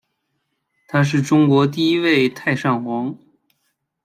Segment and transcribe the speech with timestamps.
[0.87, 3.15] 他是中国第一位太上皇。